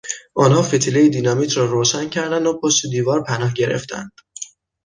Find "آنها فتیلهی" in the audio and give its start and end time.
0.35-1.09